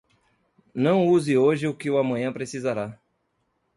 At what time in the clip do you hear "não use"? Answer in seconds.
0.73-1.37